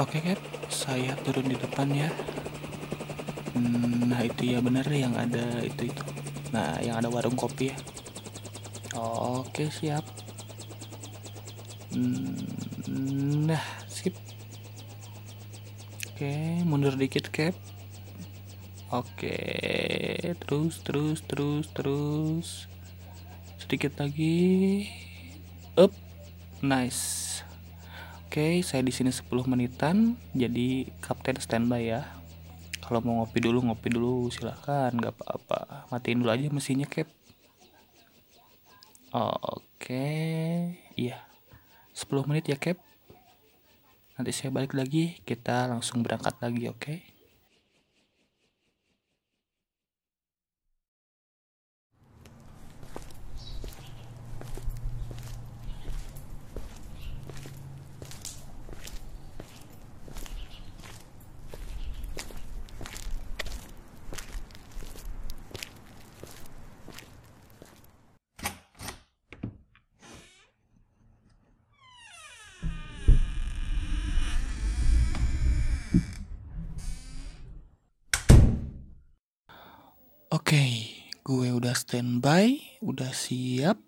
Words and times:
Oke 0.00 0.16
Cap, 0.24 0.40
saya 0.72 1.12
turun 1.28 1.44
di 1.44 1.60
depan 1.60 1.84
ya. 1.92 2.08
Nah 4.08 4.24
itu 4.24 4.56
ya 4.56 4.64
bener 4.64 4.88
yang 4.88 5.12
ada 5.12 5.60
itu 5.60 5.92
itu. 5.92 6.04
Nah 6.56 6.80
yang 6.80 7.04
ada 7.04 7.12
warung 7.12 7.36
kopi 7.36 7.68
ya. 7.68 7.76
Oke 8.96 9.68
siap. 9.68 10.00
Hmm, 11.92 12.32
Nah 13.44 13.60
sip. 13.92 14.16
Oke 16.16 16.64
mundur 16.64 16.96
dikit 16.96 17.28
Cap. 17.28 17.52
Oke 18.96 19.36
terus 20.40 20.80
terus 20.80 21.20
terus 21.28 21.68
terus. 21.76 22.48
Sedikit 23.60 24.00
lagi. 24.00 24.88
Up. 25.76 25.92
Nice. 26.64 27.19
Oke, 28.30 28.62
saya 28.62 28.86
di 28.86 28.94
sini 28.94 29.10
10 29.10 29.26
menitan, 29.50 30.14
jadi 30.38 30.86
kapten 31.02 31.34
standby 31.42 31.82
ya. 31.82 32.06
Kalau 32.78 33.02
mau 33.02 33.18
ngopi 33.18 33.42
dulu, 33.42 33.58
ngopi 33.58 33.90
dulu, 33.90 34.30
silahkan, 34.30 34.94
nggak 34.94 35.18
apa-apa. 35.18 35.90
Matiin 35.90 36.22
dulu 36.22 36.30
aja 36.30 36.46
mesinnya, 36.46 36.86
Cap. 36.86 37.10
Oke, 39.10 40.14
iya. 40.94 41.26
10 41.90 42.22
menit 42.30 42.46
ya, 42.46 42.54
Cap. 42.54 42.78
Nanti 44.14 44.30
saya 44.30 44.54
balik 44.54 44.78
lagi, 44.78 45.18
kita 45.26 45.66
langsung 45.66 46.06
berangkat 46.06 46.38
lagi, 46.38 46.70
oke? 46.70 46.78
Oke, 46.78 46.94
gue 81.30 81.54
udah 81.54 81.78
standby, 81.78 82.58
udah 82.82 83.14
siap. 83.14 83.78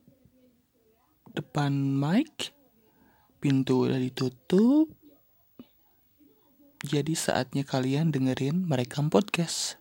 Depan 1.35 1.75
mic, 1.75 2.55
pintu 3.43 3.91
udah 3.91 3.99
ditutup. 3.99 4.87
Jadi 6.87 7.19
saatnya 7.19 7.67
kalian 7.67 8.15
dengerin 8.15 8.63
merekam 8.63 9.11
podcast. 9.11 9.75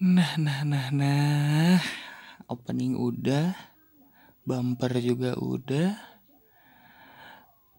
Nah, 0.00 0.32
nah, 0.40 0.64
nah, 0.64 0.88
nah. 0.88 1.76
Opening 2.48 2.96
udah, 2.96 3.73
bumper 4.44 5.00
juga 5.00 5.32
udah. 5.40 5.96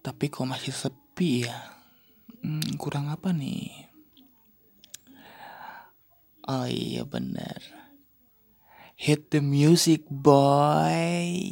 Tapi 0.02 0.30
kok 0.30 0.50
masih 0.50 0.74
sepi 0.74 1.46
ya? 1.46 1.58
Hmm, 2.42 2.78
kurang 2.78 3.10
apa 3.10 3.34
nih? 3.34 3.90
Oh 6.46 6.70
iya 6.70 7.02
bener. 7.06 7.58
Hit 8.98 9.34
the 9.34 9.42
music 9.42 10.06
boy. 10.10 11.50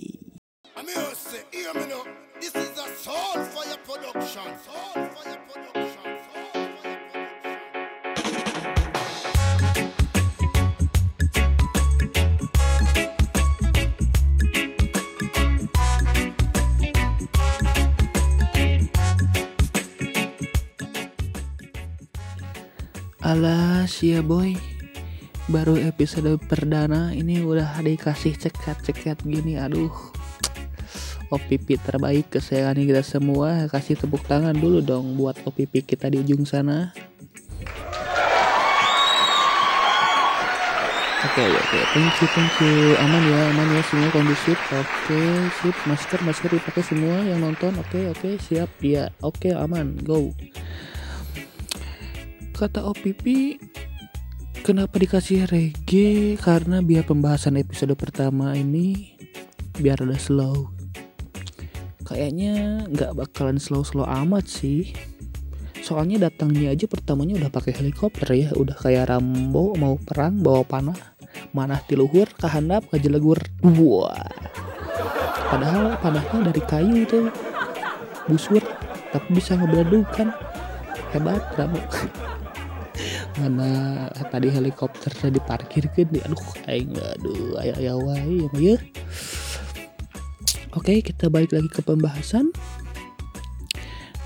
Say, 1.14 1.46
hear 1.50 1.74
me 1.74 1.86
now. 1.90 2.06
This 2.38 2.54
is 2.54 2.74
a 2.78 2.86
Soulfire 2.98 3.78
production. 3.86 4.50
Soulfire 4.66 5.13
Alah 23.34 23.90
sia 23.90 24.22
boy. 24.22 24.54
Baru 25.50 25.74
episode 25.74 26.38
perdana 26.38 27.10
ini 27.18 27.42
udah 27.42 27.82
dikasih 27.82 28.38
cekat-cekat 28.38 29.26
gini 29.26 29.58
Aduh. 29.58 29.90
OPP 31.34 31.82
terbaik 31.82 32.30
kesayangan 32.30 32.78
kita 32.78 33.02
semua. 33.02 33.66
Kasih 33.74 33.98
tepuk 33.98 34.22
tangan 34.30 34.54
dulu 34.54 34.86
dong 34.86 35.18
buat 35.18 35.34
OPP 35.50 35.82
kita 35.82 36.14
di 36.14 36.22
ujung 36.22 36.46
sana. 36.46 36.94
Oke 41.26 41.44
oke 41.50 41.80
thank 41.90 42.14
you 42.22 42.28
thank 42.38 42.54
you. 42.62 42.94
Aman 43.02 43.24
ya 43.34 43.40
aman 43.50 43.68
ya 43.74 43.82
semua 43.90 44.14
kondusif 44.14 44.62
Oke 44.70 45.22
sip. 45.58 45.74
Masker 45.90 46.22
masker 46.22 46.54
dipakai 46.54 46.86
semua 46.86 47.18
yang 47.26 47.42
nonton. 47.42 47.74
Oke 47.82 48.14
oke 48.14 48.38
siap. 48.38 48.70
Ya 48.78 49.10
Oke 49.26 49.58
aman. 49.58 49.98
Go 50.06 50.30
kata 52.64 52.80
OPP 52.80 53.60
kenapa 54.64 54.96
dikasih 54.96 55.52
reggae? 55.52 56.40
Karena 56.40 56.80
biar 56.80 57.04
pembahasan 57.04 57.60
episode 57.60 57.92
pertama 58.00 58.56
ini 58.56 59.20
biar 59.76 60.00
udah 60.00 60.16
slow. 60.16 60.72
Kayaknya 62.08 62.88
nggak 62.88 63.20
bakalan 63.20 63.60
slow-slow 63.60 64.08
amat 64.08 64.48
sih. 64.48 64.96
Soalnya 65.84 66.32
datangnya 66.32 66.72
aja 66.72 66.88
pertamanya 66.88 67.36
udah 67.44 67.52
pakai 67.52 67.76
helikopter 67.76 68.32
ya. 68.32 68.56
Udah 68.56 68.80
kayak 68.80 69.12
Rambo 69.12 69.76
mau 69.76 70.00
perang 70.00 70.40
bawa 70.40 70.64
panah. 70.64 71.00
Manah 71.52 71.84
di 71.84 72.00
luhur 72.00 72.32
kahandap 72.40 72.88
kajelegur 72.96 73.44
wah. 73.76 74.24
Padahal 75.52 76.00
panahnya 76.00 76.48
dari 76.48 76.62
kayu 76.64 77.04
tuh 77.04 77.28
busur 78.32 78.64
tapi 79.12 79.36
bisa 79.36 79.60
ngebeledukan 79.60 80.32
hebat 81.12 81.44
Rambo 81.60 81.84
mana 83.42 84.06
tadi 84.30 84.54
helikopter 84.54 85.10
diparkir 85.30 85.90
kan 85.90 86.10
aduh 86.26 86.50
aing 86.70 86.94
aduh 86.94 87.58
aya 87.58 87.74
aya 87.82 87.94
wae 87.98 88.46
ya 88.46 88.50
ya. 88.60 88.78
Oke 90.74 91.06
kita 91.06 91.30
balik 91.30 91.54
lagi 91.54 91.70
ke 91.70 91.82
pembahasan. 91.86 92.50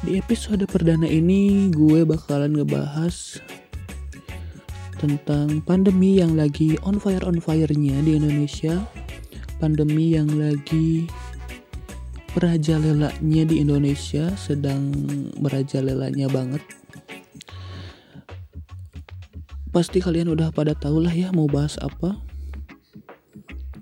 Di 0.06 0.22
episode 0.22 0.64
perdana 0.70 1.10
ini 1.10 1.74
gue 1.74 2.06
bakalan 2.06 2.54
ngebahas 2.54 3.42
Tentang 4.98 5.62
pandemi 5.62 6.18
yang 6.18 6.34
lagi 6.38 6.74
on 6.82 6.98
fire 6.98 7.22
on 7.26 7.38
fire-nya 7.38 8.02
di 8.02 8.18
Indonesia. 8.18 8.82
Pandemi 9.62 10.14
yang 10.14 10.30
lagi 10.38 11.10
merajalelanya 12.38 13.44
di 13.50 13.56
Indonesia 13.58 14.30
Sedang 14.38 14.94
merajalelanya 15.42 16.30
banget 16.30 16.62
pasti 19.78 20.02
kalian 20.02 20.34
udah 20.34 20.50
pada 20.50 20.74
tahu 20.74 21.06
lah 21.06 21.14
ya 21.14 21.30
mau 21.30 21.46
bahas 21.46 21.78
apa. 21.78 22.18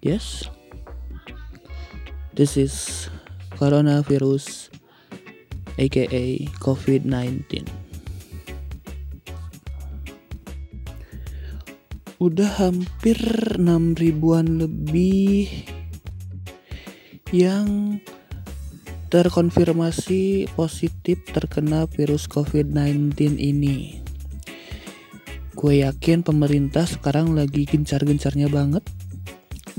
Yes. 0.03 0.43
This 2.35 2.59
is 2.59 3.07
coronavirus 3.55 4.75
aka 5.79 6.51
COVID-19. 6.59 7.63
Udah 12.19 12.51
hampir 12.59 13.15
6 13.55 13.63
ribuan 13.95 14.59
lebih 14.59 15.47
yang 17.31 18.03
terkonfirmasi 19.15 20.51
positif 20.59 21.23
terkena 21.31 21.87
virus 21.87 22.27
COVID-19 22.27 23.39
ini 23.39 24.04
gue 25.55 25.87
yakin 25.87 26.21
pemerintah 26.21 26.83
sekarang 26.83 27.31
lagi 27.31 27.63
gencar-gencarnya 27.63 28.51
banget 28.51 28.83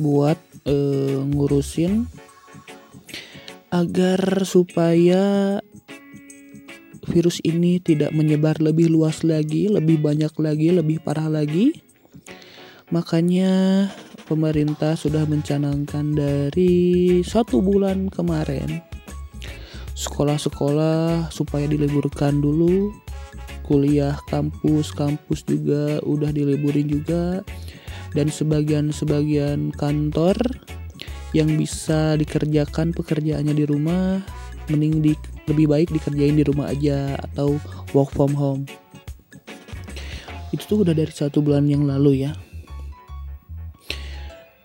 buat 0.01 0.41
eh, 0.65 1.21
ngurusin 1.21 2.09
agar 3.69 4.43
supaya 4.49 5.57
virus 7.07 7.39
ini 7.45 7.79
tidak 7.79 8.11
menyebar 8.11 8.59
lebih 8.59 8.91
luas 8.91 9.23
lagi, 9.23 9.71
lebih 9.71 10.03
banyak 10.03 10.33
lagi, 10.41 10.69
lebih 10.75 10.99
parah 11.05 11.31
lagi. 11.31 11.77
Makanya 12.91 13.87
pemerintah 14.27 14.99
sudah 14.99 15.23
mencanangkan 15.27 16.15
dari 16.15 17.21
satu 17.23 17.63
bulan 17.63 18.11
kemarin 18.11 18.83
sekolah-sekolah 19.97 21.33
supaya 21.33 21.65
diliburkan 21.65 22.39
dulu 22.39 22.93
kuliah 23.67 24.15
kampus 24.31 24.95
kampus 24.95 25.43
juga 25.43 25.99
udah 26.07 26.31
diliburin 26.31 26.87
juga. 26.87 27.43
Dan 28.17 28.33
sebagian-sebagian 28.33 29.77
kantor 29.77 30.41
yang 31.37 31.53
bisa 31.61 32.17
dikerjakan 32.17 32.97
pekerjaannya 32.97 33.53
di 33.53 33.65
rumah 33.69 34.25
mending 34.73 35.05
di, 35.05 35.13
lebih 35.47 35.67
baik 35.71 35.89
dikerjain 35.93 36.39
di 36.39 36.45
rumah 36.47 36.73
aja 36.73 37.19
atau 37.31 37.61
work 37.93 38.11
from 38.15 38.33
home. 38.33 38.65
Itu 40.55 40.65
tuh 40.65 40.79
udah 40.87 40.95
dari 40.95 41.13
satu 41.13 41.43
bulan 41.43 41.69
yang 41.69 41.85
lalu 41.85 42.27
ya. 42.27 42.33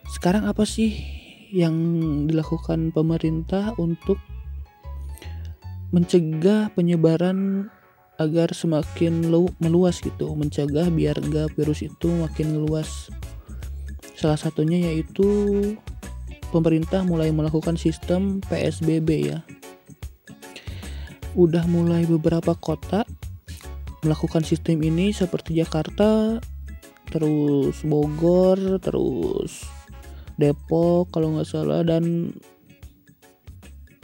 Sekarang 0.10 0.46
apa 0.46 0.64
sih 0.64 0.94
yang 1.52 1.76
dilakukan 2.30 2.96
pemerintah 2.96 3.76
untuk 3.76 4.16
mencegah 5.92 6.72
penyebaran 6.72 7.68
agar 8.22 8.54
semakin 8.54 9.34
lu, 9.34 9.50
meluas 9.58 9.98
gitu 10.00 10.32
mencegah 10.38 10.88
biar 10.94 11.18
enggak 11.18 11.52
virus 11.58 11.82
itu 11.82 12.08
makin 12.22 12.62
meluas 12.62 13.10
salah 14.14 14.38
satunya 14.38 14.94
yaitu 14.94 15.26
pemerintah 16.54 17.02
mulai 17.02 17.34
melakukan 17.34 17.80
sistem 17.80 18.38
PSBB 18.46 19.10
ya. 19.34 19.40
Udah 21.34 21.64
mulai 21.66 22.06
beberapa 22.06 22.54
kota 22.54 23.08
melakukan 24.06 24.46
sistem 24.46 24.84
ini 24.84 25.16
seperti 25.16 25.58
Jakarta 25.58 26.42
terus 27.12 27.84
Bogor 27.86 28.80
terus 28.82 29.68
Depok 30.40 31.12
kalau 31.14 31.38
nggak 31.38 31.50
salah 31.50 31.86
dan 31.86 32.34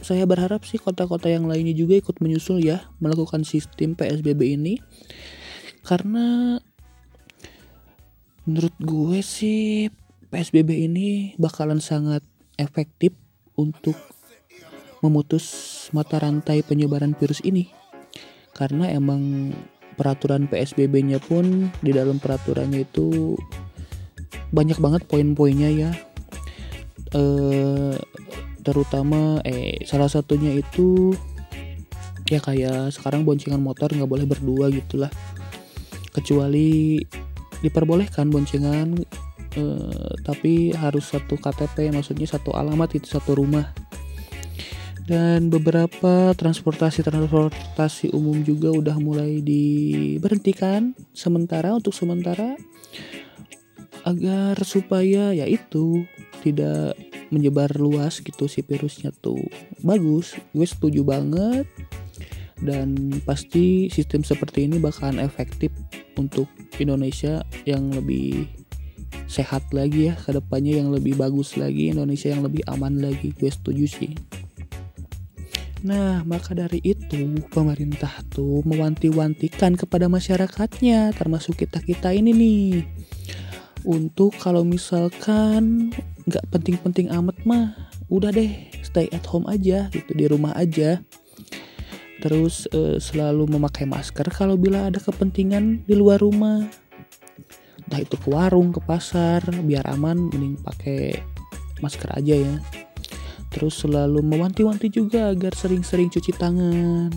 saya 0.08 0.24
berharap 0.24 0.64
sih 0.64 0.80
kota-kota 0.80 1.28
yang 1.28 1.52
lainnya 1.52 1.76
juga 1.76 2.00
ikut 2.00 2.24
menyusul 2.24 2.64
ya 2.64 2.88
melakukan 3.04 3.44
sistem 3.44 3.92
PSBB 3.92 4.56
ini. 4.56 4.80
Karena 5.84 6.56
menurut 8.48 8.72
gue 8.80 9.20
sih 9.20 9.92
PSBB 10.32 10.88
ini 10.88 11.36
bakalan 11.36 11.84
sangat 11.84 12.24
efektif 12.56 13.12
untuk 13.60 14.00
memutus 15.04 15.44
mata 15.92 16.24
rantai 16.24 16.64
penyebaran 16.64 17.12
virus 17.12 17.44
ini. 17.44 17.68
Karena 18.56 18.88
emang 18.88 19.52
peraturan 20.00 20.48
PSBB-nya 20.48 21.20
pun 21.20 21.68
di 21.84 21.92
dalam 21.92 22.24
peraturannya 22.24 22.88
itu 22.88 23.36
banyak 24.56 24.80
banget 24.80 25.04
poin-poinnya 25.04 25.68
ya. 25.68 25.92
Eh 27.12 28.00
terutama 28.68 29.40
eh 29.48 29.80
salah 29.88 30.12
satunya 30.12 30.60
itu 30.60 31.16
ya 32.28 32.44
kayak 32.44 32.92
sekarang 32.92 33.24
boncengan 33.24 33.64
motor 33.64 33.88
nggak 33.88 34.12
boleh 34.12 34.28
berdua 34.28 34.68
gitulah. 34.68 35.08
Kecuali 36.12 37.00
diperbolehkan 37.64 38.28
boncengan 38.28 39.00
eh, 39.56 40.12
tapi 40.28 40.76
harus 40.76 41.08
satu 41.08 41.40
KTP 41.40 41.96
maksudnya 41.96 42.28
satu 42.28 42.52
alamat 42.52 43.00
itu 43.00 43.08
satu 43.08 43.40
rumah. 43.40 43.72
Dan 45.08 45.48
beberapa 45.48 46.36
transportasi 46.36 47.00
transportasi 47.00 48.12
umum 48.12 48.44
juga 48.44 48.76
udah 48.76 49.00
mulai 49.00 49.40
diberhentikan 49.40 50.92
sementara 51.16 51.72
untuk 51.72 51.96
sementara 51.96 52.60
agar 54.04 54.60
supaya 54.68 55.32
yaitu 55.32 56.04
tidak 56.44 57.00
menyebar 57.30 57.74
luas 57.78 58.20
gitu 58.24 58.48
si 58.48 58.64
virusnya 58.64 59.12
tuh. 59.24 59.42
Bagus 59.84 60.36
gue 60.52 60.68
setuju 60.68 61.04
banget. 61.04 61.68
Dan 62.58 63.14
pasti 63.22 63.86
sistem 63.94 64.26
seperti 64.26 64.66
ini 64.66 64.82
bakalan 64.82 65.22
efektif 65.22 65.70
untuk 66.18 66.50
Indonesia 66.82 67.46
yang 67.70 67.94
lebih 67.94 68.50
sehat 69.30 69.62
lagi 69.76 70.10
ya 70.10 70.18
ke 70.18 70.34
depannya 70.34 70.82
yang 70.82 70.90
lebih 70.90 71.14
bagus 71.20 71.54
lagi 71.54 71.94
Indonesia 71.94 72.34
yang 72.34 72.42
lebih 72.42 72.66
aman 72.66 72.98
lagi. 72.98 73.30
Gue 73.38 73.54
setuju 73.54 73.86
sih. 73.86 74.14
Nah, 75.86 76.26
maka 76.26 76.58
dari 76.58 76.82
itu 76.82 77.38
pemerintah 77.54 78.10
tuh 78.34 78.66
mewanti-wantikan 78.66 79.78
kepada 79.78 80.10
masyarakatnya, 80.10 81.14
termasuk 81.14 81.62
kita-kita 81.62 82.10
ini 82.18 82.34
nih. 82.34 82.70
Untuk 83.86 84.34
kalau 84.42 84.66
misalkan 84.66 85.94
nggak 86.28 86.44
penting-penting 86.52 87.08
amat 87.16 87.40
mah 87.48 87.72
udah 88.12 88.36
deh 88.36 88.52
stay 88.84 89.08
at 89.16 89.24
home 89.24 89.48
aja 89.48 89.88
gitu 89.96 90.12
di 90.12 90.28
rumah 90.28 90.52
aja. 90.60 91.00
Terus 92.20 92.68
uh, 92.76 93.00
selalu 93.00 93.48
memakai 93.48 93.88
masker 93.88 94.28
kalau 94.34 94.60
bila 94.60 94.92
ada 94.92 95.00
kepentingan 95.00 95.88
di 95.88 95.96
luar 95.96 96.20
rumah. 96.20 96.68
Entah 97.88 98.04
itu 98.04 98.20
ke 98.20 98.28
warung 98.28 98.76
ke 98.76 98.84
pasar 98.84 99.40
biar 99.64 99.88
aman 99.88 100.28
mending 100.28 100.60
pakai 100.60 101.16
masker 101.80 102.12
aja 102.12 102.36
ya. 102.36 102.56
Terus 103.48 103.80
selalu 103.80 104.20
mewanti-wanti 104.20 104.92
juga 104.92 105.32
agar 105.32 105.56
sering-sering 105.56 106.12
cuci 106.12 106.36
tangan. 106.36 107.08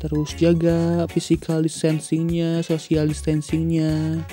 Terus 0.00 0.32
jaga 0.40 1.04
physical 1.12 1.60
distancingnya 1.60 2.64
social 2.64 3.12
distancingnya. 3.12 4.24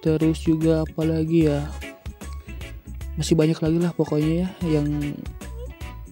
Terus 0.00 0.40
juga 0.40 0.86
apalagi 0.86 1.50
ya 1.50 1.66
masih 3.16 3.34
banyak 3.36 3.58
lagi 3.58 3.78
lah 3.80 3.92
pokoknya 3.96 4.32
ya 4.44 4.48
yang 4.80 5.16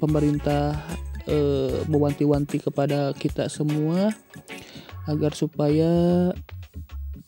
pemerintah 0.00 0.76
e, 1.28 1.36
mewanti-wanti 1.88 2.60
kepada 2.64 3.12
kita 3.16 3.48
semua 3.48 4.12
agar 5.04 5.36
supaya 5.36 6.32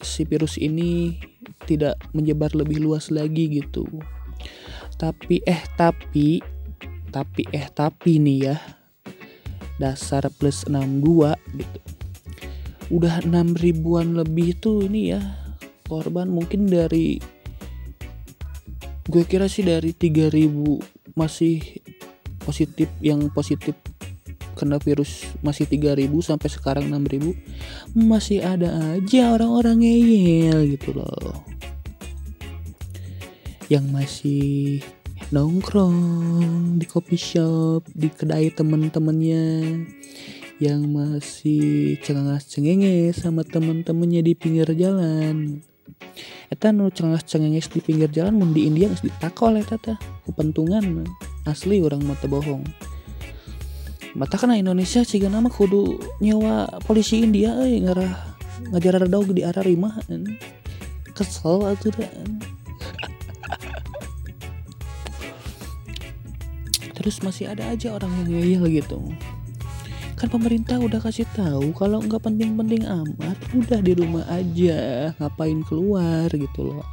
si 0.00 0.24
virus 0.24 0.56
ini 0.56 1.20
tidak 1.68 1.96
menyebar 2.12 2.52
lebih 2.56 2.80
luas 2.84 3.08
lagi 3.12 3.60
gitu. 3.60 3.84
Tapi 4.96 5.44
eh 5.44 5.62
tapi 5.76 6.40
tapi 7.12 7.42
eh 7.52 7.68
tapi 7.68 8.20
nih 8.20 8.38
ya 8.52 8.56
dasar 9.76 10.28
plus 10.32 10.64
62 10.68 11.36
gitu. 11.56 11.80
Udah 12.86 13.20
6 13.24 13.60
ribuan 13.60 14.16
lebih 14.16 14.56
tuh 14.56 14.88
ini 14.88 15.12
ya 15.12 15.20
korban 15.84 16.32
mungkin 16.32 16.68
dari 16.68 17.20
gue 19.06 19.22
kira 19.22 19.46
sih 19.46 19.62
dari 19.62 19.94
3000 19.94 21.14
masih 21.14 21.62
positif 22.42 22.90
yang 22.98 23.30
positif 23.30 23.78
kena 24.58 24.80
virus 24.82 25.28
masih 25.44 25.68
3000 25.68 26.10
sampai 26.24 26.48
sekarang 26.50 26.90
6000 26.90 27.36
masih 27.94 28.42
ada 28.42 28.96
aja 28.96 29.36
orang-orang 29.36 29.84
ngeyel 29.84 30.74
gitu 30.74 30.96
loh. 30.96 31.44
Yang 33.68 33.86
masih 33.92 34.46
nongkrong 35.30 35.98
di 36.80 36.86
coffee 36.88 37.20
shop 37.20 37.84
di 37.92 38.08
kedai 38.08 38.48
temen-temennya. 38.50 39.44
Yang 40.56 40.80
masih 40.88 42.00
cengenges 42.00 42.48
cengenges 42.48 43.20
sama 43.20 43.44
temen-temennya 43.44 44.24
di 44.24 44.32
pinggir 44.32 44.72
jalan 44.72 45.60
Eta 46.52 46.70
nu 46.70 46.90
cengas 46.94 47.26
cengenges 47.26 47.70
di 47.70 47.82
pinggir 47.82 48.10
jalan 48.10 48.38
mun 48.38 48.50
di 48.54 48.66
India 48.70 48.86
geus 48.86 49.02
ditakol 49.02 49.58
eta 49.58 49.76
teh. 49.76 49.98
Kepentungan 50.26 51.06
asli 51.46 51.82
orang 51.82 52.02
mata 52.06 52.26
bohong. 52.30 52.62
Mata 54.16 54.40
kana 54.40 54.56
Indonesia 54.56 55.04
ciga 55.04 55.28
nama 55.28 55.52
kudu 55.52 56.00
nyewa 56.24 56.80
polisi 56.88 57.20
India 57.20 57.52
euy 57.60 57.84
ngarah 57.84 58.36
ngajar 58.72 59.04
dog 59.06 59.30
di 59.36 59.44
arah 59.44 59.60
rimah 59.60 60.00
kesel 61.12 61.64
atuh 61.68 61.92
dah 61.92 62.12
terus 67.06 67.22
masih 67.22 67.46
ada 67.46 67.70
aja 67.70 67.94
orang 67.94 68.10
yang 68.24 68.28
ngeyel 68.34 68.82
gitu. 68.82 68.98
Kan 70.18 70.26
pemerintah 70.26 70.80
udah 70.82 70.98
kasih 70.98 71.22
tahu 71.38 71.70
kalau 71.76 72.02
nggak 72.02 72.18
penting-penting 72.18 72.82
amat 72.82 73.38
udah 73.62 73.80
di 73.80 73.92
rumah 73.96 74.24
aja 74.28 75.10
ngapain 75.16 75.64
keluar 75.64 76.28
gitu 76.28 76.74
loh. 76.74 76.86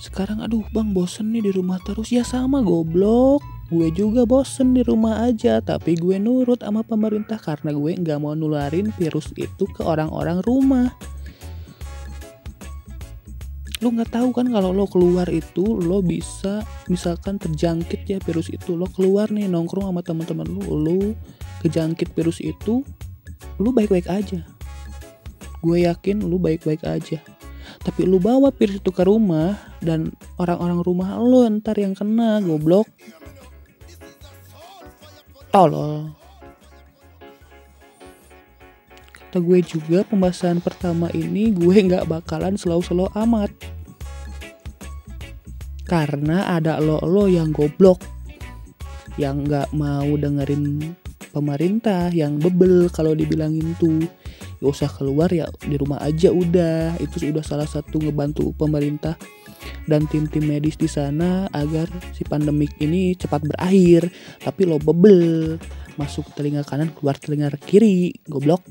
Sekarang 0.00 0.40
aduh 0.40 0.64
bang 0.72 0.94
bosen 0.94 1.34
nih 1.34 1.50
di 1.50 1.52
rumah 1.52 1.82
terus. 1.82 2.14
Ya 2.14 2.24
sama 2.24 2.62
goblok. 2.62 3.44
Gue 3.66 3.90
juga 3.90 4.22
bosen 4.22 4.72
di 4.72 4.86
rumah 4.86 5.26
aja 5.26 5.58
tapi 5.58 5.98
gue 5.98 6.22
nurut 6.22 6.62
sama 6.62 6.86
pemerintah 6.86 7.34
karena 7.36 7.74
gue 7.74 7.98
nggak 7.98 8.22
mau 8.22 8.38
nularin 8.38 8.94
virus 8.94 9.34
itu 9.34 9.66
ke 9.66 9.82
orang-orang 9.82 10.38
rumah. 10.46 10.94
Lo 13.82 13.92
nggak 13.92 14.14
tahu 14.14 14.30
kan 14.32 14.48
kalau 14.48 14.70
lo 14.70 14.86
keluar 14.86 15.26
itu 15.28 15.66
lo 15.82 16.00
bisa 16.00 16.62
misalkan 16.86 17.36
terjangkit 17.36 18.06
ya 18.06 18.18
virus 18.22 18.48
itu. 18.48 18.78
Lo 18.78 18.86
keluar 18.88 19.28
nih 19.34 19.50
nongkrong 19.50 19.90
sama 19.90 20.00
teman-teman 20.06 20.46
lo 20.46 20.64
lo 20.78 21.00
kejangkit 21.66 22.14
virus 22.14 22.38
itu 22.38 22.86
lu 23.58 23.72
baik-baik 23.72 24.06
aja 24.06 24.55
gue 25.60 25.86
yakin 25.88 26.24
lu 26.24 26.36
baik-baik 26.40 26.82
aja. 26.84 27.20
Tapi 27.82 28.06
lu 28.06 28.18
bawa 28.22 28.50
virus 28.54 28.78
itu 28.78 28.90
ke 28.94 29.02
rumah 29.06 29.58
dan 29.82 30.14
orang-orang 30.38 30.80
rumah 30.82 31.18
lu 31.18 31.46
ntar 31.58 31.78
yang 31.78 31.94
kena 31.94 32.42
goblok. 32.42 32.86
Tolol. 35.50 36.12
Kata 39.12 39.38
gue 39.42 39.60
juga 39.62 40.06
pembahasan 40.06 40.62
pertama 40.62 41.10
ini 41.12 41.50
gue 41.52 41.76
nggak 41.86 42.06
bakalan 42.06 42.54
slow-slow 42.54 43.10
amat. 43.14 43.50
Karena 45.86 46.58
ada 46.58 46.82
lo-lo 46.82 47.30
yang 47.30 47.54
goblok. 47.54 48.02
Yang 49.16 49.36
nggak 49.48 49.68
mau 49.72 50.10
dengerin 50.12 50.92
pemerintah 51.36 52.08
yang 52.16 52.40
bebel 52.40 52.88
kalau 52.88 53.12
dibilangin 53.12 53.76
tuh 53.76 54.08
gak 54.60 54.72
usah 54.72 54.88
keluar 54.88 55.28
ya 55.32 55.46
di 55.64 55.76
rumah 55.76 56.00
aja 56.00 56.32
udah. 56.32 56.96
Itu 57.00 57.20
sudah 57.20 57.44
salah 57.44 57.68
satu 57.68 58.00
ngebantu 58.00 58.52
pemerintah 58.56 59.14
dan 59.86 60.04
tim-tim 60.10 60.44
medis 60.46 60.74
di 60.78 60.90
sana 60.90 61.46
agar 61.54 61.86
si 62.12 62.26
pandemik 62.26 62.74
ini 62.82 63.14
cepat 63.14 63.44
berakhir. 63.44 64.10
Tapi 64.42 64.62
lo 64.66 64.80
bebel 64.80 65.56
masuk 65.96 66.28
telinga 66.36 66.62
kanan 66.64 66.92
keluar 66.92 67.16
telinga 67.16 67.52
kiri 67.56 68.12
goblok. 68.28 68.62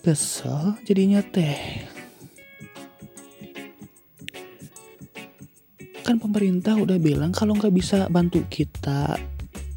Kesel 0.00 0.80
jadinya 0.88 1.20
teh. 1.20 1.84
Kan 6.00 6.16
pemerintah 6.16 6.74
udah 6.74 6.96
bilang 6.96 7.30
kalau 7.30 7.54
nggak 7.54 7.70
bisa 7.70 8.08
bantu 8.08 8.42
kita 8.48 9.14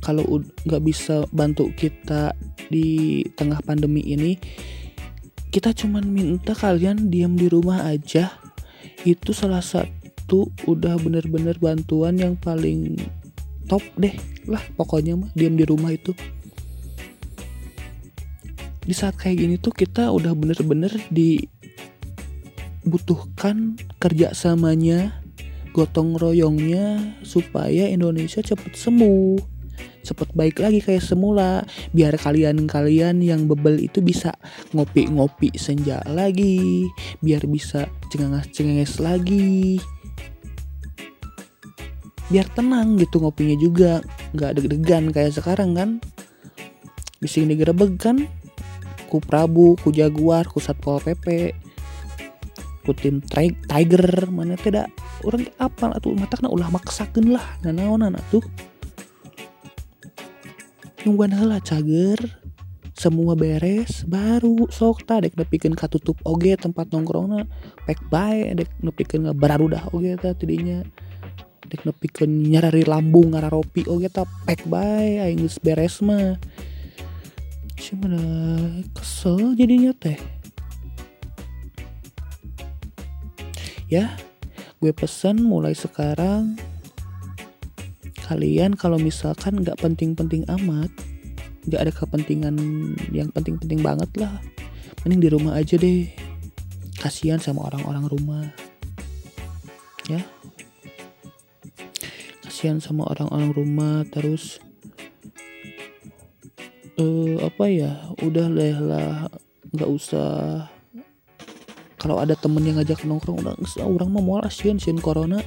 kalau 0.04 0.44
nggak 0.68 0.84
bisa 0.84 1.24
bantu 1.32 1.72
kita 1.72 2.36
di 2.68 3.24
tengah 3.40 3.64
pandemi 3.64 4.04
ini 4.04 4.36
kita 5.54 5.70
cuman 5.72 6.02
minta 6.10 6.58
kalian 6.58 7.14
diam 7.14 7.38
di 7.38 7.46
rumah 7.46 7.86
aja. 7.86 8.34
Itu 9.06 9.38
salah 9.38 9.62
satu 9.62 10.50
udah 10.66 10.98
bener-bener 10.98 11.54
bantuan 11.62 12.18
yang 12.18 12.34
paling 12.34 12.98
top 13.70 13.86
deh 14.02 14.18
lah 14.50 14.66
pokoknya 14.74 15.14
mah 15.14 15.30
diam 15.38 15.54
di 15.54 15.62
rumah 15.62 15.94
itu. 15.94 16.18
Di 18.84 18.98
saat 18.98 19.14
kayak 19.16 19.38
gini 19.40 19.62
tuh 19.62 19.72
kita 19.78 20.10
udah 20.10 20.34
bener-bener 20.34 20.90
dibutuhkan 22.84 23.78
kerjasamanya 24.02 25.22
gotong 25.70 26.18
royongnya 26.18 27.14
supaya 27.22 27.94
Indonesia 27.94 28.42
cepet 28.42 28.74
sembuh 28.74 29.53
cepet 30.04 30.30
baik 30.36 30.60
lagi 30.60 30.84
kayak 30.84 31.02
semula. 31.02 31.64
Biar 31.96 32.14
kalian-kalian 32.20 33.24
yang 33.24 33.48
bebel 33.48 33.80
itu 33.80 34.04
bisa 34.04 34.36
ngopi-ngopi 34.76 35.56
senja 35.56 36.04
lagi. 36.06 36.86
Biar 37.24 37.48
bisa 37.48 37.88
cengenges-cengenges 38.12 39.00
lagi. 39.00 39.80
Biar 42.28 42.48
tenang 42.52 43.00
gitu 43.00 43.24
ngopinya 43.24 43.56
juga. 43.58 44.04
Nggak 44.36 44.52
deg-degan 44.60 45.10
kayak 45.16 45.34
sekarang 45.40 45.74
kan. 45.74 45.90
Di 47.24 47.28
sini 47.32 47.56
digerebek 47.56 47.96
kan. 47.98 48.28
Ku 49.08 49.24
Prabu 49.24 49.80
ku 49.80 49.94
Jaguar 49.94 50.50
ku 50.50 50.60
Satpol 50.60 51.00
PP 51.00 51.56
ku 52.84 52.92
tim 52.92 53.24
Tiger. 53.24 54.28
Mana 54.28 54.60
tidak 54.60 54.92
orang 55.24 55.48
apa 55.56 55.96
tuh 56.04 56.12
mata 56.20 56.36
ulah 56.44 56.68
maksakan 56.68 57.32
lah. 57.32 57.46
Nanaonan 57.64 58.20
tuh 58.28 58.44
nungguan 61.04 61.36
heula 61.36 61.60
cager. 61.60 62.20
Semua 62.94 63.34
beres 63.34 64.06
baru 64.06 64.70
sok 64.70 65.10
ta 65.10 65.18
dek 65.18 65.34
nepikeun 65.34 65.74
katutup 65.74 66.14
oge 66.30 66.54
tempat 66.56 66.94
nongkrongna. 66.94 67.50
Pek 67.90 68.00
bae 68.08 68.54
dek 68.54 68.70
nepikeun 68.86 69.34
bararudah 69.34 69.90
oge 69.92 70.14
ta 70.16 70.38
tidinya. 70.38 70.86
Dek 71.66 71.90
nepikeun 71.90 72.54
nyarari 72.54 72.86
lambung 72.86 73.34
ngararopi 73.34 73.90
oge 73.90 74.14
ta 74.14 74.30
pek 74.46 74.70
bae 74.70 75.26
aing 75.26 75.42
beres 75.66 76.06
mah. 76.06 76.38
Cuman 77.74 78.14
kesel 78.94 79.58
jadinya 79.58 79.92
teh. 79.98 80.22
Ya 83.90 84.14
gue 84.78 84.92
pesen 84.92 85.42
mulai 85.42 85.74
sekarang 85.74 86.60
kalian 88.34 88.74
kalau 88.74 88.98
misalkan 88.98 89.62
nggak 89.62 89.78
penting-penting 89.78 90.42
amat 90.50 90.90
nggak 91.68 91.80
ada 91.80 91.94
kepentingan 91.96 92.56
yang 93.16 93.32
penting-penting 93.32 93.80
banget 93.80 94.10
lah. 94.20 94.36
Mending 95.04 95.22
di 95.24 95.30
rumah 95.32 95.56
aja 95.56 95.80
deh. 95.80 96.08
Kasihan 97.00 97.40
sama 97.40 97.68
orang-orang 97.68 98.06
rumah. 98.08 98.46
Ya. 100.08 100.24
Kasihan 102.44 102.80
sama 102.80 103.08
orang-orang 103.08 103.52
rumah 103.56 103.96
terus 104.08 104.60
uh, 107.00 107.36
apa 107.44 107.66
ya 107.72 107.92
udah 108.24 108.48
lah 108.52 108.78
lah. 108.80 109.12
Nggak 109.72 109.90
usah. 109.90 110.32
Kalau 111.96 112.20
ada 112.20 112.36
temen 112.36 112.68
yang 112.68 112.76
ngajak 112.76 113.08
nongkrong 113.08 113.40
udah 113.40 113.56
orang 113.88 114.12
mau 114.12 114.20
mual 114.20 114.44
asian 114.44 114.76
sih 114.76 114.92
corona. 115.00 115.40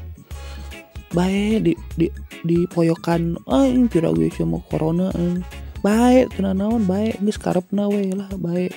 Baik 1.12 1.60
di 1.60 1.72
di 1.96 2.08
di 2.46 2.64
poyokan 2.70 3.36
aing 3.50 3.90
kira 3.90 4.14
gue 4.14 4.30
sama 4.30 4.62
corona 4.70 5.10
eh. 5.18 5.42
baik 5.82 6.38
kena 6.38 6.54
naon 6.54 6.86
baik 6.86 7.18
geus 7.20 7.36
karepna 7.36 7.90
we 7.90 8.14
lah 8.14 8.30
baik. 8.38 8.72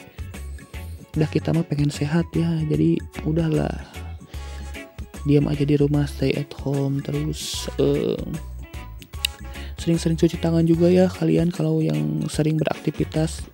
Udah 1.18 1.30
kita 1.30 1.54
mah 1.54 1.66
pengen 1.66 1.94
sehat 1.94 2.26
ya 2.34 2.50
jadi 2.66 2.98
udahlah. 3.26 3.72
Diam 5.26 5.46
aja 5.46 5.64
di 5.64 5.76
rumah 5.78 6.10
stay 6.10 6.34
at 6.34 6.50
home 6.66 7.02
terus 7.06 7.70
sering 9.80 9.96
sering-sering 9.96 10.18
cuci 10.20 10.38
tangan 10.44 10.68
juga 10.68 10.92
ya 10.92 11.08
kalian 11.08 11.50
kalau 11.56 11.80
yang 11.80 12.28
sering 12.28 12.60
beraktivitas 12.60 13.48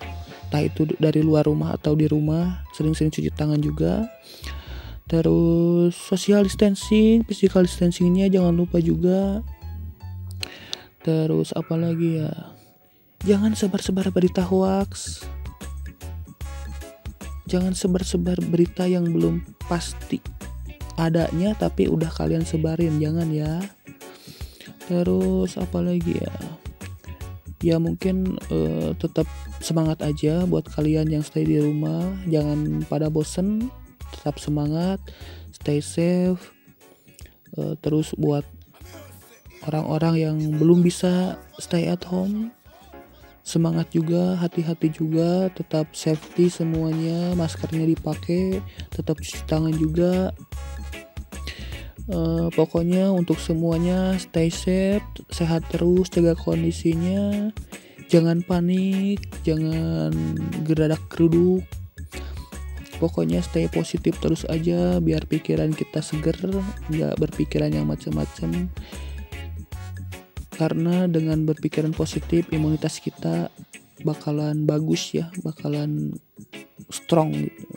entah 0.46 0.62
itu 0.62 0.86
dari 1.02 1.22
luar 1.22 1.46
rumah 1.46 1.74
atau 1.74 1.98
di 1.98 2.06
rumah 2.06 2.66
sering-sering 2.74 3.10
cuci 3.10 3.30
tangan 3.34 3.58
juga. 3.58 4.06
Terus 5.06 5.94
social 5.94 6.42
distancing 6.42 7.22
physical 7.22 7.62
distancingnya 7.62 8.26
jangan 8.26 8.58
lupa 8.58 8.82
juga 8.82 9.38
terus 11.06 11.54
apa 11.54 11.78
lagi 11.78 12.18
ya? 12.18 12.34
Jangan 13.22 13.54
sebar-sebar 13.54 14.10
berita 14.10 14.42
hoax. 14.42 15.22
Jangan 17.46 17.78
sebar-sebar 17.78 18.42
berita 18.50 18.90
yang 18.90 19.14
belum 19.14 19.46
pasti. 19.70 20.18
Adanya 20.98 21.54
tapi 21.54 21.86
udah 21.86 22.10
kalian 22.10 22.42
sebarin 22.42 22.98
jangan 22.98 23.30
ya. 23.30 23.62
Terus 24.90 25.54
apa 25.54 25.78
lagi 25.78 26.18
ya? 26.18 26.34
Ya 27.62 27.78
mungkin 27.78 28.42
uh, 28.50 28.90
tetap 28.98 29.30
semangat 29.62 30.02
aja 30.02 30.42
buat 30.42 30.66
kalian 30.66 31.06
yang 31.06 31.22
stay 31.22 31.46
di 31.46 31.62
rumah. 31.62 32.02
Jangan 32.26 32.82
pada 32.90 33.06
bosen 33.06 33.70
tetap 34.10 34.42
semangat 34.42 34.98
stay 35.54 35.78
safe. 35.78 36.50
Uh, 37.54 37.78
terus 37.78 38.10
buat 38.18 38.42
orang-orang 39.66 40.14
yang 40.16 40.36
belum 40.56 40.80
bisa 40.80 41.36
stay 41.58 41.90
at 41.90 42.02
home. 42.06 42.54
Semangat 43.46 43.94
juga 43.94 44.34
hati-hati 44.42 44.90
juga 44.90 45.46
tetap 45.54 45.94
safety 45.94 46.50
semuanya 46.50 47.30
maskernya 47.38 47.86
dipakai 47.86 48.58
tetap 48.90 49.22
cuci 49.22 49.42
tangan 49.46 49.74
juga. 49.74 50.34
Uh, 52.06 52.46
pokoknya 52.54 53.10
untuk 53.10 53.42
semuanya 53.42 54.14
stay 54.18 54.46
safe 54.46 55.02
sehat 55.30 55.66
terus 55.70 56.10
jaga 56.10 56.34
kondisinya. 56.34 57.50
Jangan 58.06 58.42
panik 58.46 59.26
jangan 59.42 60.14
geradak 60.62 61.02
keruduk 61.10 61.66
pokoknya 62.98 63.44
stay 63.44 63.68
positif 63.68 64.16
terus 64.18 64.48
aja 64.48 64.98
biar 64.98 65.28
pikiran 65.28 65.70
kita 65.72 66.00
seger 66.00 66.36
nggak 66.88 67.14
berpikiran 67.20 67.70
yang 67.72 67.86
macam-macam 67.86 68.72
karena 70.56 71.04
dengan 71.04 71.44
berpikiran 71.44 71.92
positif 71.92 72.48
imunitas 72.48 72.98
kita 72.98 73.52
bakalan 74.04 74.64
bagus 74.64 75.12
ya 75.12 75.28
bakalan 75.44 76.16
strong 76.88 77.32
gitu 77.32 77.76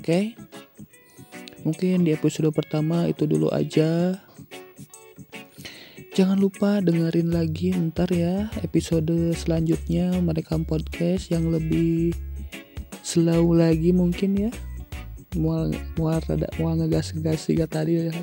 oke? 0.00 0.20
Mungkin 1.66 2.06
di 2.06 2.14
episode 2.14 2.46
pertama 2.54 3.10
itu 3.10 3.26
dulu 3.26 3.50
aja. 3.50 4.22
Jangan 6.14 6.38
lupa 6.38 6.80
dengerin 6.80 7.34
lagi 7.34 7.74
ntar 7.74 8.08
ya 8.08 8.48
episode 8.64 9.12
selanjutnya 9.36 10.16
merekam 10.22 10.64
podcast 10.64 11.28
yang 11.28 11.50
lebih 11.52 12.14
slow 13.02 13.52
lagi 13.52 13.92
mungkin 13.92 14.48
ya. 14.48 14.52
Mual 15.36 15.74
mual 16.00 16.22
rada 16.24 16.48
mual 16.56 16.80
ngegas-ngegas 16.80 17.50
juga 17.50 17.66
tadi 17.68 18.08
ya. 18.08 18.14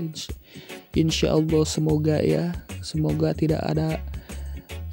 Insya 0.95 1.35
Allah 1.35 1.67
semoga 1.67 2.17
ya 2.23 2.55
semoga 2.83 3.31
tidak 3.33 3.63
ada 3.63 3.97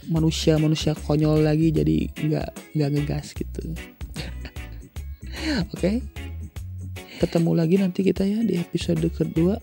manusia-manusia 0.08 0.94
konyol 0.94 1.44
lagi 1.44 1.74
jadi 1.74 2.08
nggak 2.14 2.48
nggak 2.78 2.90
ngegas 2.96 3.36
gitu. 3.36 3.62
Oke. 5.70 5.76
okay? 5.76 5.96
ketemu 7.20 7.52
lagi 7.52 7.76
nanti 7.76 8.00
kita 8.00 8.24
ya 8.24 8.40
di 8.40 8.56
episode 8.56 9.04
kedua 9.12 9.60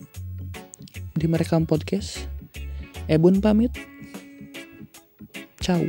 di 1.18 1.26
merekam 1.26 1.66
podcast 1.66 2.30
Ebun 3.10 3.42
pamit 3.42 3.74
ciao 5.58 5.82